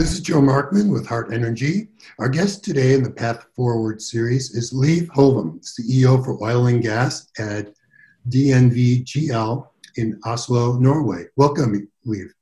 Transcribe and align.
This 0.00 0.12
is 0.12 0.20
Joe 0.20 0.40
Markman 0.40 0.90
with 0.90 1.06
Hart 1.06 1.30
Energy. 1.30 1.88
Our 2.18 2.30
guest 2.30 2.64
today 2.64 2.94
in 2.94 3.02
the 3.02 3.10
Path 3.10 3.44
Forward 3.54 4.00
series 4.00 4.52
is 4.52 4.72
Liv 4.72 5.10
Hovem, 5.10 5.60
CEO 5.60 6.24
for 6.24 6.42
oil 6.42 6.68
and 6.68 6.80
gas 6.80 7.28
at 7.38 7.74
DNV 8.30 9.66
in 9.96 10.18
Oslo, 10.24 10.78
Norway. 10.78 11.26
Welcome, 11.36 11.86
Liv. 12.06 12.32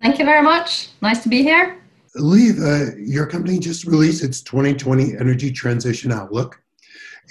Thank 0.00 0.18
you 0.18 0.24
very 0.24 0.40
much. 0.40 0.88
Nice 1.02 1.22
to 1.24 1.28
be 1.28 1.42
here. 1.42 1.78
Liv, 2.14 2.58
uh, 2.58 2.96
your 2.96 3.26
company 3.26 3.58
just 3.58 3.84
released 3.84 4.24
its 4.24 4.40
2020 4.40 5.14
Energy 5.18 5.52
Transition 5.52 6.10
Outlook. 6.10 6.58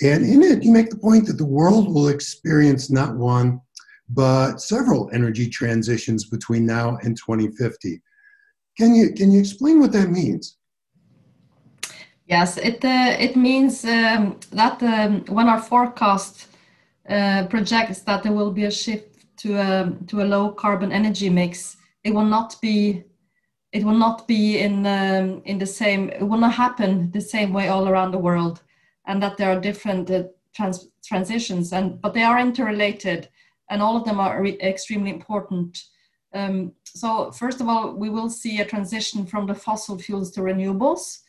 And 0.03 0.23
in 0.23 0.43
it, 0.43 0.61
you 0.61 0.71
make 0.71 0.91
the 0.91 0.99
point 0.99 1.25
that 1.25 1.39
the 1.39 1.45
world 1.47 1.91
will 1.91 2.09
experience 2.09 2.91
not 2.91 3.15
one, 3.15 3.59
but 4.07 4.61
several 4.61 5.09
energy 5.13 5.49
transitions 5.49 6.25
between 6.25 6.63
now 6.63 6.99
and 7.01 7.17
2050. 7.17 8.03
Can 8.77 8.95
you, 8.95 9.13
can 9.13 9.31
you 9.31 9.40
explain 9.40 9.80
what 9.80 9.91
that 9.94 10.09
means? 10.09 10.58
Yes, 12.27 12.58
it, 12.58 12.84
uh, 12.84 13.16
it 13.18 13.35
means 13.35 13.85
um, 13.85 14.40
that 14.52 14.84
um, 14.84 15.23
when 15.26 15.48
our 15.48 15.62
forecast 15.62 16.48
uh, 17.09 17.48
projects 17.48 18.02
that 18.02 18.23
there 18.23 18.34
will 18.34 18.52
be 18.52 18.66
a 18.66 18.71
shift 18.71 19.38
to 19.38 19.55
a, 19.55 19.94
to 20.08 20.21
a 20.21 20.26
low 20.26 20.52
carbon 20.52 20.91
energy 20.91 21.30
mix, 21.30 21.77
it 22.04 22.13
will 22.13 22.26
not 22.26 22.55
be 22.62 23.04
it 23.73 23.84
will 23.84 23.98
not 23.98 24.27
be 24.27 24.59
in 24.59 24.85
um, 24.85 25.41
in 25.46 25.57
the 25.57 25.66
same 25.66 26.09
it 26.09 26.23
will 26.23 26.40
not 26.40 26.54
happen 26.54 27.12
the 27.12 27.21
same 27.21 27.52
way 27.54 27.68
all 27.68 27.88
around 27.88 28.12
the 28.12 28.18
world 28.18 28.62
and 29.07 29.21
that 29.21 29.38
there 29.38 29.52
are 29.52 29.59
different 29.59 30.09
uh, 30.09 30.23
trans- 30.55 30.88
transitions 31.04 31.73
and 31.73 32.02
but 32.02 32.13
they 32.13 32.23
are 32.23 32.40
interrelated 32.40 33.30
and 33.70 33.82
all 33.82 33.98
of 33.98 34.05
them 34.05 34.20
are 34.20 34.41
re- 34.41 34.59
extremely 34.62 35.09
important 35.09 35.77
um, 36.34 36.73
so 36.84 37.31
first 37.31 37.62
of 37.62 37.67
all 37.67 37.94
we 37.94 38.09
will 38.09 38.30
see 38.30 38.59
a 38.59 38.66
transition 38.66 39.26
from 39.26 39.48
the 39.48 39.55
fossil 39.55 39.98
fuels 39.98 40.32
to 40.32 40.41
renewables 40.41 41.20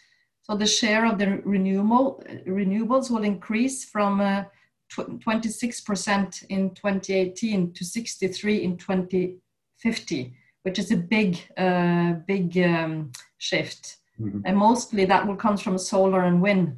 so 0.42 0.56
the 0.56 0.66
share 0.66 1.06
of 1.06 1.18
the 1.18 1.40
renewable 1.44 2.22
renewables 2.46 3.10
will 3.10 3.24
increase 3.24 3.84
from 3.84 4.20
uh, 4.20 4.44
26% 4.90 6.46
in 6.48 6.70
2018 6.70 7.72
to 7.74 7.84
63 7.84 8.62
in 8.62 8.76
2050 8.76 10.34
which 10.68 10.78
is 10.78 10.90
a 10.90 10.96
big, 10.96 11.38
uh, 11.56 12.12
big 12.26 12.58
um, 12.58 13.10
shift. 13.38 13.96
Mm-hmm. 14.20 14.40
And 14.44 14.56
mostly 14.56 15.04
that 15.06 15.26
will 15.26 15.36
come 15.36 15.56
from 15.56 15.78
solar 15.78 16.24
and 16.24 16.42
wind. 16.42 16.76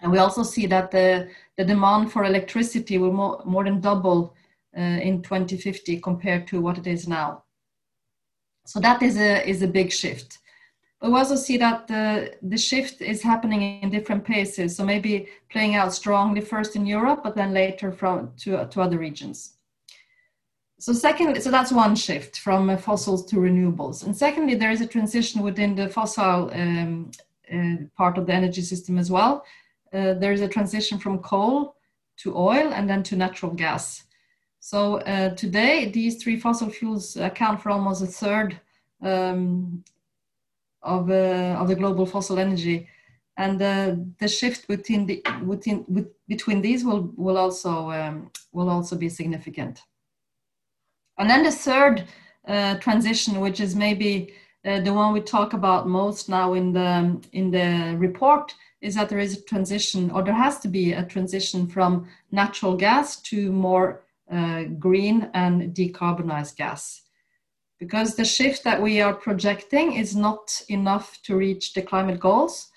And 0.00 0.10
we 0.10 0.18
also 0.18 0.42
see 0.42 0.66
that 0.66 0.90
the, 0.90 1.28
the 1.58 1.64
demand 1.64 2.10
for 2.10 2.24
electricity 2.24 2.96
will 2.96 3.12
more, 3.12 3.42
more 3.44 3.64
than 3.64 3.80
double 3.80 4.34
uh, 4.76 4.80
in 4.80 5.22
2050 5.22 6.00
compared 6.00 6.46
to 6.48 6.60
what 6.60 6.78
it 6.78 6.86
is 6.86 7.08
now. 7.08 7.44
So 8.66 8.80
that 8.80 9.02
is 9.02 9.16
a, 9.16 9.48
is 9.48 9.62
a 9.62 9.68
big 9.68 9.90
shift. 9.90 10.38
We 11.02 11.08
also 11.08 11.34
see 11.34 11.56
that 11.56 11.88
the, 11.88 12.34
the 12.42 12.58
shift 12.58 13.00
is 13.00 13.22
happening 13.22 13.80
in 13.80 13.90
different 13.90 14.22
paces. 14.22 14.76
So 14.76 14.84
maybe 14.84 15.28
playing 15.50 15.74
out 15.74 15.94
strongly 15.94 16.42
first 16.42 16.76
in 16.76 16.84
Europe, 16.84 17.20
but 17.24 17.34
then 17.34 17.54
later 17.54 17.90
from 17.90 18.32
to, 18.40 18.66
to 18.66 18.80
other 18.82 18.98
regions. 18.98 19.54
So 20.78 20.92
secondly, 20.92 21.40
so 21.40 21.50
that's 21.50 21.72
one 21.72 21.94
shift 21.94 22.38
from 22.38 22.70
uh, 22.70 22.76
fossils 22.76 23.26
to 23.26 23.36
renewables. 23.36 24.04
And 24.04 24.16
secondly, 24.16 24.54
there 24.54 24.70
is 24.70 24.80
a 24.80 24.86
transition 24.86 25.42
within 25.42 25.74
the 25.74 25.88
fossil 25.88 26.50
um, 26.54 27.10
uh, 27.52 27.76
part 27.96 28.16
of 28.16 28.26
the 28.26 28.32
energy 28.32 28.62
system 28.62 28.96
as 28.96 29.10
well. 29.10 29.44
Uh, 29.92 30.14
there 30.14 30.32
is 30.32 30.40
a 30.40 30.48
transition 30.48 30.98
from 30.98 31.18
coal 31.18 31.76
to 32.18 32.36
oil 32.36 32.72
and 32.72 32.88
then 32.88 33.02
to 33.02 33.16
natural 33.16 33.52
gas. 33.52 34.04
So 34.60 34.96
uh, 34.98 35.34
today, 35.34 35.90
these 35.90 36.22
three 36.22 36.38
fossil 36.38 36.68
fuels 36.68 37.16
account 37.16 37.62
for 37.62 37.70
almost 37.70 38.02
a 38.02 38.06
third 38.06 38.60
um, 39.02 39.82
of, 40.82 41.10
uh, 41.10 41.56
of 41.58 41.68
the 41.68 41.74
global 41.74 42.04
fossil 42.04 42.38
energy. 42.38 42.86
And 43.38 43.60
uh, 43.62 43.96
the 44.18 44.28
shift 44.28 44.68
within 44.68 45.06
the, 45.06 45.24
within, 45.42 45.86
with, 45.88 46.08
between 46.28 46.60
these 46.60 46.84
will, 46.84 47.10
will, 47.16 47.38
also, 47.38 47.90
um, 47.90 48.30
will 48.52 48.68
also 48.68 48.96
be 48.96 49.08
significant. 49.08 49.82
And 51.16 51.28
then 51.28 51.42
the 51.42 51.50
third 51.50 52.04
uh, 52.46 52.76
transition, 52.78 53.40
which 53.40 53.60
is 53.60 53.74
maybe 53.74 54.34
uh, 54.66 54.80
the 54.80 54.92
one 54.92 55.14
we 55.14 55.22
talk 55.22 55.54
about 55.54 55.88
most 55.88 56.28
now 56.28 56.52
in 56.52 56.72
the 56.72 57.18
in 57.32 57.50
the 57.50 57.96
report, 57.98 58.54
is 58.82 58.94
that 58.94 59.08
there 59.08 59.18
is 59.18 59.38
a 59.38 59.42
transition, 59.42 60.10
or 60.10 60.22
there 60.22 60.34
has 60.34 60.58
to 60.60 60.68
be 60.68 60.92
a 60.92 61.04
transition 61.04 61.66
from 61.66 62.08
natural 62.30 62.76
gas 62.76 63.20
to 63.22 63.52
more 63.52 64.02
uh, 64.30 64.64
green 64.78 65.30
and 65.34 65.74
decarbonized 65.74 66.56
gas. 66.56 67.02
Because 67.78 68.14
the 68.14 68.24
shift 68.24 68.62
that 68.64 68.80
we 68.80 69.00
are 69.00 69.14
projecting 69.14 69.94
is 69.94 70.14
not 70.14 70.62
enough 70.68 71.18
to 71.22 71.36
reach 71.36 71.72
the 71.72 71.82
climate 71.82 72.20
goals, 72.20 72.68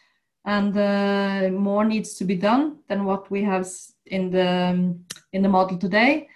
and 0.45 0.77
uh, 0.77 1.49
more 1.51 1.85
needs 1.85 2.15
to 2.15 2.25
be 2.25 2.35
done 2.35 2.77
than 2.87 3.05
what 3.05 3.29
we 3.29 3.43
have 3.43 3.67
in 4.05 4.29
the 4.29 4.95
in 5.31 5.41
the 5.41 5.49
model 5.49 5.77
today 5.77 6.27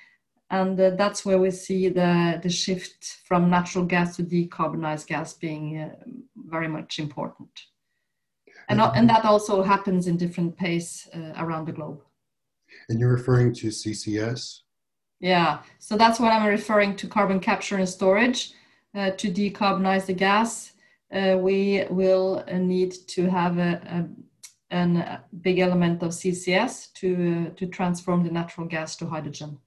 and 0.50 0.80
uh, 0.80 0.92
that's 0.92 1.26
where 1.26 1.38
we 1.38 1.52
see 1.52 1.90
the, 1.90 2.40
the 2.42 2.50
shift 2.50 3.18
from 3.26 3.50
natural 3.50 3.86
gas 3.86 4.16
to 4.16 4.24
decarbonized 4.24 5.08
gas 5.08 5.34
being 5.34 5.78
uh, 5.78 5.96
very 6.36 6.68
much 6.68 7.00
important. 7.00 7.50
And, 8.70 8.80
mm-hmm. 8.80 8.98
and 8.98 9.10
that 9.10 9.26
also 9.26 9.62
happens 9.62 10.08
in 10.08 10.18
different 10.18 10.58
pace 10.58 11.08
uh, 11.14 11.34
around 11.38 11.66
the 11.66 11.74
globe. 11.74 12.02
And 12.90 13.00
you're 13.00 13.12
referring 13.12 13.54
to 13.56 13.68
CCS? 13.68 14.62
Yeah, 15.20 15.60
so 15.80 15.98
that's 15.98 16.20
what 16.20 16.32
I'm 16.32 16.46
referring 16.48 16.96
to 16.98 17.08
carbon 17.08 17.40
capture 17.40 17.78
and 17.78 17.90
storage. 17.90 18.54
Uh, 18.96 19.12
to 19.12 19.32
decarbonize 19.32 20.06
the 20.06 20.14
gas, 20.14 20.74
uh, 21.14 21.38
we 21.40 21.86
will 21.90 22.44
uh, 22.48 22.58
need 22.58 22.92
to 23.08 23.30
have 23.30 23.58
a, 23.58 24.08
a, 24.72 24.78
a, 24.78 25.22
big 25.42 25.60
element 25.60 26.02
of 26.02 26.12
CCS 26.12 26.94
to, 26.94 27.50
to 27.52 27.68
transform 27.68 28.24
the 28.24 28.32
natural 28.32 28.66
gas 28.66 28.96
to 28.96 29.06
hydrogen. 29.06 29.60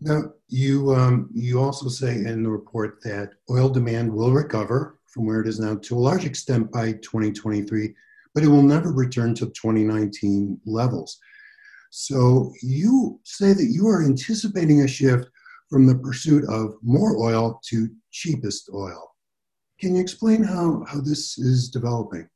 Now, 0.00 0.32
you, 0.48 0.94
um, 0.94 1.30
you 1.32 1.60
also 1.60 1.88
say 1.88 2.16
in 2.16 2.42
the 2.42 2.50
report 2.50 3.02
that 3.04 3.30
oil 3.50 3.68
demand 3.68 4.12
will 4.12 4.32
recover 4.32 4.98
from 5.06 5.26
where 5.26 5.40
it 5.40 5.48
is 5.48 5.60
now 5.60 5.76
to 5.76 5.96
a 5.96 5.98
large 5.98 6.24
extent 6.24 6.70
by 6.70 6.92
2023, 6.92 7.94
but 8.34 8.44
it 8.44 8.48
will 8.48 8.62
never 8.62 8.92
return 8.92 9.34
to 9.36 9.46
2019 9.46 10.60
levels. 10.64 11.18
So 11.90 12.52
you 12.62 13.20
say 13.24 13.52
that 13.52 13.70
you 13.70 13.86
are 13.88 14.04
anticipating 14.04 14.82
a 14.82 14.88
shift 14.88 15.28
from 15.68 15.86
the 15.86 15.96
pursuit 15.96 16.44
of 16.48 16.74
more 16.82 17.16
oil 17.18 17.60
to 17.66 17.88
cheapest 18.10 18.70
oil. 18.72 19.14
Can 19.80 19.96
you 19.96 20.00
explain 20.00 20.42
how, 20.42 20.84
how 20.86 21.00
this 21.00 21.38
is 21.38 21.68
developing? 21.68 22.28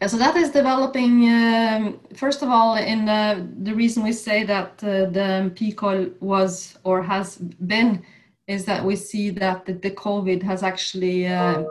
Yeah, 0.00 0.08
so 0.08 0.16
that 0.16 0.36
is 0.36 0.50
developing, 0.50 1.30
um, 1.30 2.00
first 2.14 2.42
of 2.42 2.48
all, 2.48 2.74
in 2.74 3.08
uh, 3.08 3.46
the 3.62 3.72
reason 3.72 4.02
we 4.02 4.12
say 4.12 4.42
that 4.42 4.82
uh, 4.82 5.06
the 5.06 5.52
peak 5.54 5.82
oil 5.82 6.10
was 6.20 6.76
or 6.82 7.02
has 7.02 7.36
been 7.36 8.02
is 8.48 8.64
that 8.64 8.84
we 8.84 8.96
see 8.96 9.30
that 9.30 9.64
the, 9.64 9.74
the 9.74 9.92
COVID 9.92 10.42
has 10.42 10.64
actually 10.64 11.28
uh, 11.28 11.62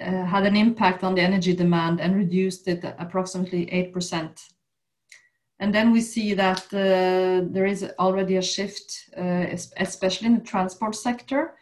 uh 0.00 0.24
had 0.24 0.46
an 0.46 0.56
impact 0.56 1.04
on 1.04 1.14
the 1.14 1.22
energy 1.22 1.54
demand 1.54 2.00
and 2.00 2.16
reduced 2.16 2.68
it 2.68 2.84
approximately 2.98 3.66
8%. 3.66 4.38
And 5.58 5.74
then 5.74 5.92
we 5.92 6.00
see 6.00 6.32
that 6.34 6.64
uh, 6.72 7.46
there 7.52 7.66
is 7.66 7.84
already 7.98 8.36
a 8.36 8.42
shift, 8.42 9.10
uh, 9.16 9.44
especially 9.76 10.28
in 10.28 10.36
the 10.36 10.44
transport 10.44 10.94
sector, 10.94 11.54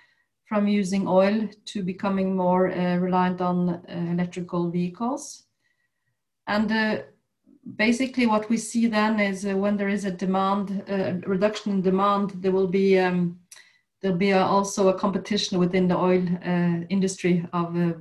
from 0.45 0.69
using 0.69 1.09
oil 1.09 1.49
to 1.67 1.83
becoming 1.83 2.37
more 2.37 2.69
reliant 3.01 3.41
on 3.41 3.85
electrical 3.89 4.71
vehicles. 4.71 5.49
And 6.49 6.73
uh, 6.73 7.03
basically 7.77 8.27
what 8.27 8.49
we 8.49 8.57
see 8.57 8.87
then 8.87 9.21
is 9.21 9.45
uh, 9.45 9.57
when 9.57 9.77
there 9.77 9.89
is 9.89 10.05
a 10.05 10.11
demand, 10.11 10.83
uh, 10.89 11.15
reduction 11.29 11.73
in 11.73 11.83
demand, 11.83 12.31
there 12.37 12.53
will 12.53 12.67
be 12.67 12.99
um, 12.99 13.39
there'll 14.01 14.17
be 14.17 14.33
also 14.33 14.89
a 14.89 14.99
competition 14.99 15.59
within 15.59 15.89
the 15.89 15.97
oil 15.97 16.23
uh, 16.45 16.85
industry 16.89 17.45
of, 17.53 17.77
uh, 17.77 17.93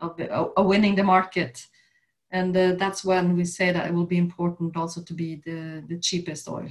of, 0.00 0.20
of, 0.20 0.66
winning 0.66 0.94
the 0.94 1.04
market. 1.04 1.66
And 2.30 2.56
uh, 2.56 2.72
that's 2.72 3.04
when 3.04 3.36
we 3.36 3.44
say 3.44 3.72
that 3.72 3.86
it 3.86 3.94
will 3.94 4.06
be 4.06 4.18
important 4.18 4.76
also 4.76 5.02
to 5.02 5.14
be 5.14 5.36
the, 5.44 5.82
the 5.88 5.98
cheapest 5.98 6.48
oil. 6.48 6.70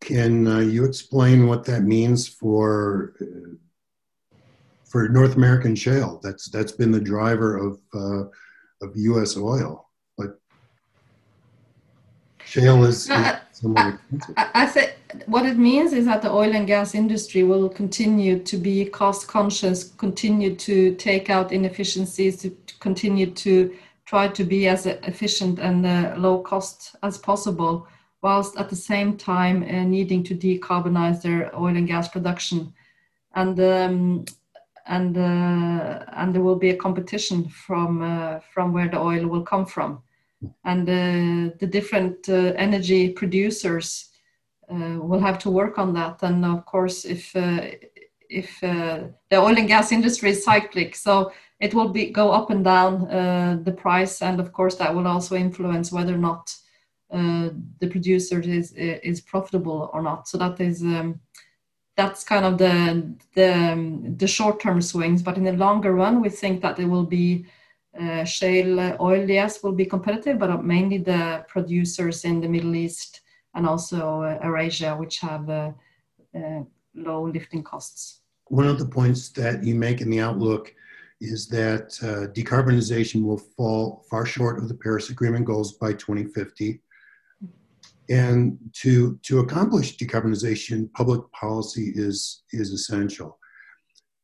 Can 0.00 0.46
uh, 0.46 0.58
you 0.58 0.84
explain 0.84 1.46
what 1.46 1.64
that 1.64 1.82
means 1.82 2.28
for 2.28 3.14
uh, 3.20 3.54
for 4.84 5.08
North 5.08 5.36
American 5.36 5.74
shale? 5.74 6.20
That's 6.22 6.48
that's 6.50 6.72
been 6.72 6.92
the 6.92 7.00
driver 7.00 7.56
of 7.56 7.80
uh, 7.94 8.24
of 8.82 8.92
U.S. 8.94 9.36
oil. 9.36 9.85
Shale 12.46 12.84
is, 12.84 13.10
uh, 13.10 13.38
I, 13.76 13.92
I, 14.36 14.50
I 14.54 14.66
think 14.66 14.94
what 15.26 15.46
it 15.46 15.56
means 15.56 15.92
is 15.92 16.06
that 16.06 16.22
the 16.22 16.30
oil 16.30 16.54
and 16.54 16.66
gas 16.66 16.94
industry 16.94 17.42
will 17.42 17.68
continue 17.68 18.38
to 18.38 18.56
be 18.56 18.84
cost 18.84 19.26
conscious, 19.26 19.92
continue 19.94 20.54
to 20.54 20.94
take 20.94 21.28
out 21.28 21.52
inefficiencies, 21.52 22.36
to, 22.42 22.50
to 22.50 22.78
continue 22.78 23.30
to 23.32 23.74
try 24.04 24.28
to 24.28 24.44
be 24.44 24.68
as 24.68 24.86
efficient 24.86 25.58
and 25.58 25.84
uh, 25.84 26.14
low 26.16 26.38
cost 26.38 26.94
as 27.02 27.18
possible, 27.18 27.88
whilst 28.22 28.56
at 28.56 28.68
the 28.68 28.76
same 28.76 29.16
time 29.16 29.62
uh, 29.64 29.82
needing 29.82 30.22
to 30.22 30.34
decarbonize 30.34 31.22
their 31.22 31.54
oil 31.58 31.76
and 31.76 31.88
gas 31.88 32.08
production. 32.08 32.72
And 33.34 33.58
um, 33.60 34.24
and 34.86 35.18
uh, 35.18 36.04
and 36.12 36.32
there 36.32 36.42
will 36.42 36.56
be 36.56 36.70
a 36.70 36.76
competition 36.76 37.48
from 37.48 38.02
uh, 38.02 38.38
from 38.54 38.72
where 38.72 38.88
the 38.88 39.00
oil 39.00 39.26
will 39.26 39.42
come 39.42 39.66
from, 39.66 40.02
and 40.64 40.88
uh, 40.88 41.54
the 41.58 41.66
different 41.66 42.28
uh, 42.28 42.52
energy 42.56 43.10
producers 43.10 44.10
uh, 44.70 44.98
will 45.00 45.20
have 45.20 45.38
to 45.38 45.50
work 45.50 45.78
on 45.78 45.94
that. 45.94 46.22
And 46.22 46.44
of 46.44 46.64
course, 46.66 47.04
if 47.04 47.34
if 48.28 48.60
the 48.60 49.36
oil 49.36 49.56
and 49.56 49.68
gas 49.68 49.92
industry 49.92 50.30
is 50.30 50.44
cyclic, 50.44 50.96
so 50.96 51.32
it 51.60 51.72
will 51.74 51.88
be 51.88 52.10
go 52.10 52.32
up 52.32 52.50
and 52.50 52.64
down 52.64 53.62
the 53.64 53.72
price, 53.72 54.20
and 54.20 54.40
of 54.40 54.52
course 54.52 54.74
that 54.76 54.94
will 54.94 55.06
also 55.06 55.36
influence 55.36 55.92
whether 55.92 56.14
or 56.14 56.18
not 56.18 56.54
the 57.10 57.88
producer 57.90 58.40
is 58.40 58.72
is 58.72 59.20
profitable 59.20 59.90
or 59.92 60.02
not. 60.02 60.28
So 60.28 60.38
that 60.38 60.60
is. 60.60 60.82
Um, 60.82 61.20
that's 61.96 62.24
kind 62.24 62.44
of 62.44 62.58
the 62.58 63.14
the, 63.34 63.54
um, 63.54 64.16
the 64.18 64.26
short 64.26 64.60
term 64.60 64.82
swings. 64.82 65.22
But 65.22 65.38
in 65.38 65.44
the 65.44 65.52
longer 65.52 65.94
run, 65.94 66.20
we 66.20 66.28
think 66.28 66.60
that 66.60 66.76
there 66.76 66.88
will 66.88 67.06
be 67.06 67.46
uh, 67.46 67.48
shale 68.24 68.96
oil, 69.00 69.28
yes, 69.28 69.62
will 69.62 69.72
be 69.72 69.86
competitive, 69.86 70.38
but 70.38 70.64
mainly 70.64 70.98
the 70.98 71.44
producers 71.48 72.24
in 72.24 72.40
the 72.40 72.48
Middle 72.48 72.74
East 72.74 73.20
and 73.56 73.66
also 73.66 74.22
uh, 74.22 74.38
Eurasia, 74.44 74.94
which 74.94 75.18
have 75.18 75.48
uh, 75.48 75.72
uh, 76.36 76.62
low 76.94 77.26
lifting 77.26 77.62
costs. 77.62 78.20
One 78.48 78.68
of 78.68 78.78
the 78.78 78.86
points 78.86 79.30
that 79.30 79.64
you 79.64 79.74
make 79.74 80.00
in 80.00 80.10
the 80.10 80.20
outlook 80.20 80.72
is 81.20 81.48
that 81.48 81.98
uh, 82.02 82.30
decarbonization 82.32 83.24
will 83.24 83.38
fall 83.38 84.04
far 84.10 84.26
short 84.26 84.58
of 84.58 84.68
the 84.68 84.74
Paris 84.74 85.10
Agreement 85.10 85.46
goals 85.46 85.72
by 85.78 85.92
2050 85.94 86.80
and 88.08 88.58
to, 88.74 89.18
to 89.22 89.40
accomplish 89.40 89.96
decarbonization, 89.96 90.92
public 90.92 91.22
policy 91.32 91.92
is, 91.96 92.42
is 92.52 92.70
essential. 92.70 93.38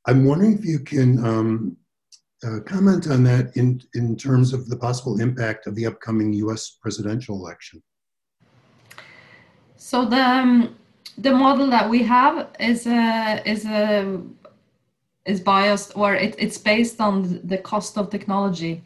I'm 0.06 0.24
wondering 0.24 0.56
if 0.56 0.64
you 0.64 0.80
can 0.80 1.24
um, 1.24 1.76
uh, 2.44 2.60
comment 2.60 3.08
on 3.08 3.22
that 3.24 3.56
in, 3.56 3.80
in 3.94 4.16
terms 4.16 4.52
of 4.52 4.68
the 4.68 4.76
possible 4.76 5.20
impact 5.20 5.66
of 5.66 5.74
the 5.74 5.86
upcoming 5.86 6.32
US 6.34 6.78
presidential 6.82 7.36
election. 7.36 7.82
So 9.76 10.04
the, 10.04 10.20
um, 10.20 10.76
the 11.18 11.32
model 11.32 11.68
that 11.70 11.88
we 11.88 12.02
have 12.02 12.48
is 12.58 12.86
a, 12.86 13.42
is 13.44 13.64
a, 13.66 14.20
is 15.24 15.40
biased 15.40 15.92
or 15.96 16.14
it, 16.14 16.34
it's 16.38 16.58
based 16.58 17.00
on 17.00 17.46
the 17.46 17.58
cost 17.58 17.96
of 17.96 18.10
technology. 18.10 18.82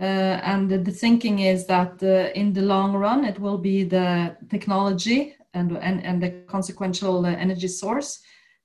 Uh, 0.00 0.40
and 0.42 0.70
the, 0.70 0.78
the, 0.78 0.90
thinking 0.90 1.40
is 1.40 1.66
that 1.66 2.02
uh, 2.02 2.32
in 2.34 2.54
the 2.54 2.62
long 2.62 2.94
run, 2.94 3.24
it 3.24 3.38
will 3.38 3.58
be 3.58 3.84
the 3.84 4.34
technology 4.48 5.36
and, 5.52 5.76
and, 5.76 6.02
and 6.04 6.22
the 6.22 6.30
consequential 6.48 7.26
uh, 7.26 7.30
energy 7.30 7.68
source 7.68 8.20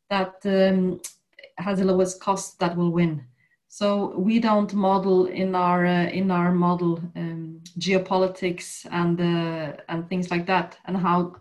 that 0.09 0.35
um, 0.45 0.99
has 1.57 1.79
the 1.79 1.85
lowest 1.85 2.21
cost 2.21 2.57
that 2.59 2.75
will 2.77 2.91
win. 2.91 3.23
So 3.79 4.17
we 4.17 4.39
don't 4.39 4.73
model 4.73 5.25
in 5.25 5.53
our 5.53 5.85
uh, 5.85 6.07
in 6.19 6.31
our 6.31 6.53
model 6.53 6.93
um, 7.17 7.61
geopolitics 7.77 8.85
and 8.89 9.19
uh, 9.19 9.73
and 9.89 10.07
things 10.07 10.31
like 10.31 10.45
that 10.45 10.77
and 10.85 10.95
how, 10.95 11.35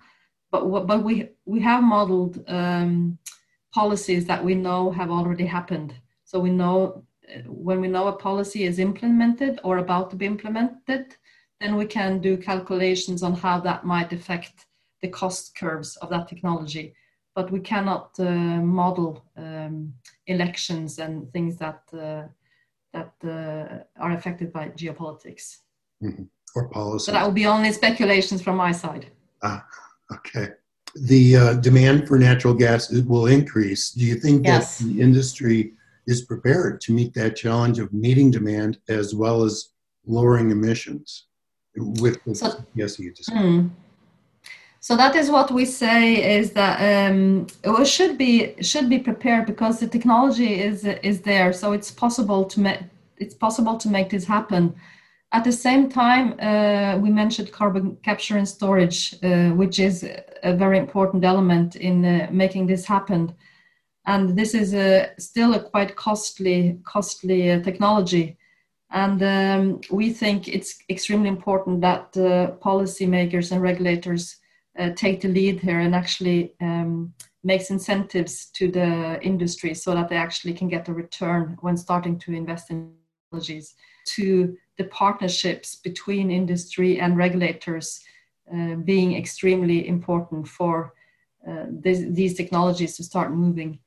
but 0.51 0.69
but 0.85 1.05
we 1.05 1.29
we 1.45 1.61
have 1.61 1.85
modeled 1.85 2.43
um, 2.49 3.19
policies 3.73 4.25
that 4.27 4.45
we 4.45 4.57
know 4.57 4.91
have 4.91 5.13
already 5.13 5.47
happened. 5.47 5.95
So 6.25 6.41
we 6.41 6.51
know 6.51 7.05
when 7.47 7.81
we 7.81 7.87
know 7.87 8.09
a 8.09 8.17
policy 8.29 8.65
is 8.65 8.81
implemented 8.81 9.61
or 9.63 9.79
about 9.79 10.11
to 10.11 10.17
be 10.17 10.27
implemented, 10.27 11.15
then 11.61 11.77
we 11.77 11.87
can 11.87 12.21
do 12.21 12.37
calculations 12.37 13.23
on 13.23 13.35
how 13.35 13.61
that 13.61 13.85
might 13.85 14.13
affect 14.13 14.67
the 15.03 15.09
cost 15.09 15.57
curves 15.57 15.95
of 15.99 16.11
that 16.11 16.27
technology. 16.27 16.97
But 17.35 17.51
we 17.51 17.61
cannot 17.61 18.11
uh, 18.19 18.25
model 18.81 19.25
um, 19.37 19.95
elections 20.27 20.99
and 20.99 21.33
things 21.33 21.57
that 21.59 21.83
uh, 21.93 22.29
that 22.93 23.13
uh, 23.25 24.03
are 24.03 24.13
affected 24.13 24.53
by 24.53 24.69
geopolitics. 24.69 25.59
Mm-hmm. 26.03 26.25
Or 26.55 26.69
policy. 26.69 27.07
So 27.07 27.13
that 27.13 27.25
will 27.25 27.33
be 27.33 27.47
only 27.47 27.73
speculations 27.73 28.41
from 28.41 28.57
my 28.57 28.71
side. 28.71 29.07
Ah, 29.43 29.67
okay. 30.13 30.51
The 30.95 31.37
uh, 31.37 31.55
demand 31.55 32.07
for 32.07 32.17
natural 32.17 32.55
gas 32.55 32.93
will 32.93 33.27
increase. 33.27 33.91
Do 33.91 34.05
you 34.05 34.15
think 34.15 34.47
yes. 34.47 34.79
that 34.79 34.85
the 34.85 35.01
industry 35.01 35.73
is 36.07 36.23
prepared 36.23 36.81
to 36.83 36.93
meet 36.93 37.15
that 37.15 37.37
challenge 37.37 37.79
of 37.79 37.93
meeting 37.93 38.31
demand 38.31 38.79
as 38.89 39.15
well 39.15 39.43
as 39.43 39.71
lowering 40.07 40.51
emissions 40.51 41.27
with 41.77 42.23
the 42.25 42.35
so, 42.35 42.65
yes 42.75 42.99
you 42.99 43.13
just 43.13 43.31
mm. 43.31 43.69
So 44.87 44.97
that 44.99 45.17
is 45.17 45.31
what 45.31 45.51
we 45.51 45.65
say 45.65 46.37
is 46.39 46.53
that 46.53 46.77
um, 46.79 47.47
it 47.63 47.87
should 47.87 48.19
be 48.19 48.55
should 48.61 48.91
be 48.91 48.99
prepared 48.99 49.47
because 49.47 49.81
the 49.81 49.89
technology 49.89 50.61
is 50.61 50.85
is 50.85 51.23
there. 51.23 51.55
So 51.55 51.73
it's 51.73 51.91
possible 51.91 52.45
to 52.45 52.61
make 52.61 52.81
it's 53.17 53.35
possible 53.35 53.79
to 53.79 53.89
make 53.89 54.11
this 54.11 54.27
happen. 54.27 54.75
At 55.33 55.43
the 55.43 55.53
same 55.53 55.89
time 55.89 56.27
uh, 56.39 56.99
we 56.99 57.09
mentioned 57.09 57.51
carbon 57.51 57.97
capture 58.05 58.37
and 58.37 58.47
storage 58.47 59.15
uh, 59.23 59.53
which 59.61 59.79
is 59.79 60.05
a 60.43 60.55
very 60.55 60.77
important 60.77 61.25
element 61.25 61.77
in 61.77 62.05
uh, 62.05 62.29
making 62.31 62.67
this 62.67 62.85
happen. 62.85 63.35
And 64.05 64.37
this 64.39 64.53
is 64.53 64.75
a, 64.75 65.13
still 65.19 65.55
a 65.55 65.61
quite 65.61 65.97
costly 65.97 66.79
costly 66.85 67.53
uh, 67.53 67.63
technology. 67.63 68.37
And 68.91 69.23
um, 69.23 69.81
we 69.91 70.13
think 70.13 70.47
it's 70.47 70.77
extremely 70.91 71.31
important 71.31 71.81
that 71.81 72.15
uh, 72.19 72.53
policymakers 72.63 73.51
and 73.51 73.63
regulators 73.63 74.44
uh, 74.79 74.91
take 74.91 75.21
the 75.21 75.29
lead 75.29 75.61
here 75.61 75.81
and 75.81 75.95
actually 75.95 76.55
um, 76.61 77.13
makes 77.43 77.71
incentives 77.71 78.47
to 78.47 78.71
the 78.71 79.21
industry 79.23 79.75
so 79.75 79.95
that 79.95 80.09
they 80.09 80.17
actually 80.17 80.55
can 80.55 80.69
get 80.69 80.89
a 80.89 80.93
return 80.93 81.57
when 81.61 81.77
starting 81.77 82.19
to 82.19 82.33
invest 82.33 82.71
in 82.71 82.93
technologies. 83.31 83.75
To 84.17 84.57
the 84.77 84.85
partnerships 84.85 85.77
between 85.77 86.31
industry 86.31 87.01
and 87.01 87.17
regulators 87.17 88.01
uh, 88.53 88.75
being 88.75 89.17
extremely 89.17 89.89
important 89.89 90.47
for 90.47 90.93
uh, 91.49 91.67
this, 91.69 92.05
these 92.11 92.35
technologies 92.35 92.97
to 92.97 93.05
start 93.05 93.33
moving. 93.33 93.79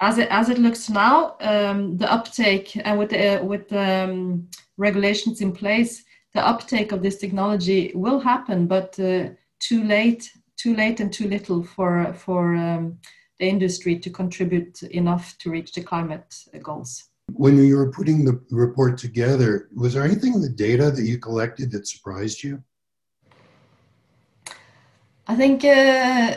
As 0.00 0.18
it 0.18 0.28
as 0.30 0.48
it 0.48 0.58
looks 0.58 0.88
now, 0.88 1.36
um, 1.40 1.96
the 1.96 2.10
uptake 2.10 2.76
and 2.76 2.94
uh, 2.94 2.98
with 2.98 3.10
the, 3.10 3.40
uh, 3.40 3.44
with 3.44 3.72
um, 3.72 4.48
regulations 4.76 5.40
in 5.40 5.52
place, 5.52 6.04
the 6.34 6.46
uptake 6.46 6.92
of 6.92 7.02
this 7.02 7.16
technology 7.16 7.90
will 7.94 8.20
happen, 8.20 8.66
but 8.66 8.98
uh, 9.00 9.30
too 9.60 9.84
late, 9.84 10.30
too 10.56 10.74
late, 10.74 11.00
and 11.00 11.12
too 11.12 11.28
little 11.28 11.62
for 11.62 12.12
for 12.14 12.56
um, 12.56 12.98
the 13.38 13.48
industry 13.48 13.98
to 13.98 14.10
contribute 14.10 14.82
enough 14.82 15.36
to 15.38 15.50
reach 15.50 15.72
the 15.72 15.82
climate 15.82 16.34
goals. 16.62 17.04
When 17.32 17.62
you 17.62 17.76
were 17.76 17.92
putting 17.92 18.24
the 18.24 18.40
report 18.50 18.98
together, 18.98 19.68
was 19.74 19.94
there 19.94 20.04
anything 20.04 20.34
in 20.34 20.40
the 20.40 20.48
data 20.48 20.90
that 20.90 21.04
you 21.04 21.18
collected 21.18 21.70
that 21.72 21.86
surprised 21.86 22.42
you? 22.42 22.62
I 25.26 25.36
think 25.36 25.64
uh, 25.64 26.36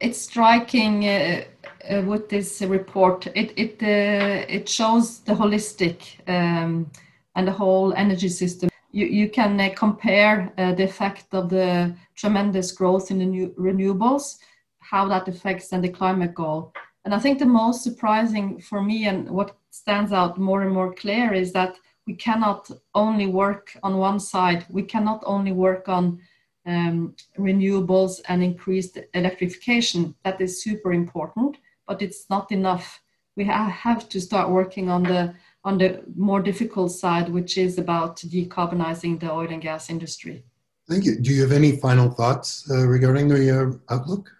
it's 0.00 0.20
striking. 0.22 1.06
Uh, 1.06 1.44
uh, 1.90 2.02
with 2.02 2.28
this 2.28 2.62
report, 2.62 3.26
it 3.34 3.52
it 3.56 3.82
uh, 3.82 4.44
it 4.48 4.68
shows 4.68 5.18
the 5.20 5.32
holistic 5.32 5.96
um, 6.28 6.90
and 7.34 7.48
the 7.48 7.52
whole 7.52 7.92
energy 7.94 8.28
system. 8.28 8.71
You 8.92 9.06
you 9.06 9.28
can 9.28 9.60
uh, 9.60 9.70
compare 9.74 10.52
uh, 10.58 10.74
the 10.74 10.84
effect 10.84 11.34
of 11.34 11.48
the 11.48 11.94
tremendous 12.14 12.72
growth 12.72 13.10
in 13.10 13.18
the 13.18 13.26
new 13.26 13.48
renewables, 13.58 14.38
how 14.78 15.08
that 15.08 15.28
affects 15.28 15.72
and 15.72 15.82
the 15.82 15.88
climate 15.88 16.34
goal. 16.34 16.72
And 17.04 17.14
I 17.14 17.18
think 17.18 17.38
the 17.38 17.46
most 17.46 17.82
surprising 17.82 18.60
for 18.60 18.80
me 18.82 19.06
and 19.06 19.28
what 19.28 19.56
stands 19.70 20.12
out 20.12 20.38
more 20.38 20.62
and 20.62 20.72
more 20.72 20.94
clear 20.94 21.32
is 21.32 21.52
that 21.52 21.74
we 22.06 22.14
cannot 22.14 22.70
only 22.94 23.26
work 23.26 23.76
on 23.82 23.98
one 23.98 24.20
side. 24.20 24.64
We 24.70 24.82
cannot 24.82 25.22
only 25.26 25.52
work 25.52 25.88
on 25.88 26.20
um, 26.66 27.16
renewables 27.38 28.20
and 28.28 28.42
increased 28.42 28.98
electrification. 29.14 30.14
That 30.24 30.40
is 30.40 30.62
super 30.62 30.92
important 30.92 31.56
but 31.86 32.02
it's 32.02 32.28
not 32.30 32.50
enough. 32.52 33.02
We 33.36 33.44
ha- 33.44 33.68
have 33.68 34.08
to 34.10 34.20
start 34.20 34.50
working 34.50 34.88
on 34.88 35.02
the 35.02 35.34
on 35.64 35.78
the 35.78 36.02
more 36.16 36.40
difficult 36.40 36.92
side, 36.92 37.28
which 37.28 37.56
is 37.56 37.78
about 37.78 38.16
decarbonizing 38.16 39.20
the 39.20 39.30
oil 39.30 39.48
and 39.48 39.62
gas 39.62 39.90
industry. 39.90 40.44
Thank 40.88 41.04
you. 41.04 41.18
Do 41.18 41.32
you 41.32 41.42
have 41.42 41.52
any 41.52 41.76
final 41.76 42.10
thoughts 42.10 42.68
uh, 42.70 42.86
regarding 42.86 43.28
the 43.28 43.78
uh, 43.88 43.94
outlook? 43.94 44.30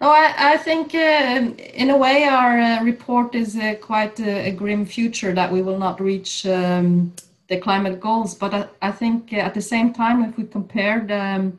No, 0.00 0.10
I, 0.10 0.52
I 0.52 0.56
think 0.56 0.94
uh, 0.94 1.50
in 1.74 1.90
a 1.90 1.96
way 1.96 2.24
our 2.24 2.58
uh, 2.58 2.84
report 2.84 3.34
is 3.34 3.56
uh, 3.56 3.74
quite 3.80 4.20
a, 4.20 4.48
a, 4.48 4.52
grim 4.52 4.86
future 4.86 5.32
that 5.32 5.50
we 5.50 5.60
will 5.60 5.78
not 5.78 6.00
reach 6.00 6.46
um, 6.46 7.12
the 7.48 7.58
climate 7.58 7.98
goals. 7.98 8.32
But 8.32 8.54
I, 8.54 8.68
I, 8.80 8.92
think 8.92 9.32
uh, 9.32 9.38
at 9.38 9.54
the 9.54 9.60
same 9.60 9.92
time, 9.92 10.22
if 10.22 10.36
we 10.36 10.44
compare 10.44 11.04
the 11.04 11.20
um, 11.20 11.58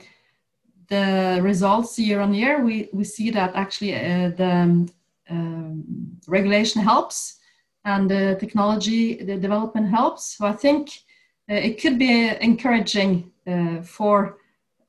the 0.87 1.39
results 1.41 1.99
year 1.99 2.21
on 2.21 2.33
year, 2.33 2.63
we, 2.63 2.89
we 2.93 3.03
see 3.03 3.29
that 3.31 3.55
actually 3.55 3.93
uh, 3.93 4.29
the 4.29 4.51
um, 4.51 4.89
um, 5.29 5.83
regulation 6.27 6.81
helps 6.81 7.38
and 7.85 8.09
the 8.09 8.37
technology, 8.39 9.15
the 9.23 9.37
development 9.37 9.89
helps. 9.89 10.37
So 10.37 10.45
I 10.45 10.53
think 10.53 10.89
uh, 11.49 11.55
it 11.55 11.81
could 11.81 11.97
be 11.97 12.29
encouraging 12.41 13.31
uh, 13.47 13.81
for 13.81 14.37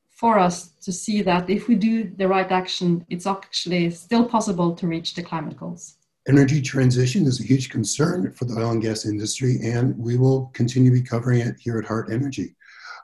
for 0.09 0.37
us 0.37 0.73
to 0.85 0.91
see 0.91 1.23
that 1.23 1.49
if 1.49 1.67
we 1.67 1.73
do 1.73 2.03
the 2.03 2.27
right 2.27 2.51
action, 2.51 3.03
it's 3.09 3.25
actually 3.25 3.89
still 3.89 4.23
possible 4.23 4.75
to 4.75 4.85
reach 4.85 5.15
the 5.15 5.23
climate 5.23 5.57
goals. 5.57 5.95
Energy 6.27 6.61
transition 6.61 7.25
is 7.25 7.39
a 7.39 7.43
huge 7.43 7.71
concern 7.71 8.31
for 8.31 8.45
the 8.45 8.53
oil 8.53 8.69
and 8.69 8.83
gas 8.83 9.07
industry, 9.07 9.57
and 9.63 9.97
we 9.97 10.17
will 10.17 10.51
continue 10.53 10.91
to 10.91 11.01
be 11.01 11.03
covering 11.03 11.39
it 11.39 11.55
here 11.59 11.79
at 11.79 11.85
Hart 11.85 12.11
Energy. 12.11 12.55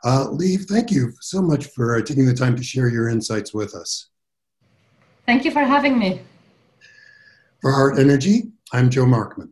Uh, 0.06 0.30
Liv, 0.30 0.66
thank 0.70 0.92
you 0.92 1.12
so 1.20 1.42
much 1.42 1.66
for 1.68 2.00
taking 2.04 2.28
the 2.28 2.36
time 2.36 2.56
to 2.56 2.62
share 2.62 2.88
your 2.88 3.10
insights 3.10 3.52
with 3.52 3.74
us. 3.74 4.10
Thank 5.26 5.44
you 5.44 5.50
for 5.50 5.64
having 5.64 5.98
me. 5.98 6.22
For 7.62 7.72
Hart 7.72 7.98
Energy, 7.98 8.52
I'm 8.72 8.92
Joe 8.92 9.06
Markman. 9.06 9.50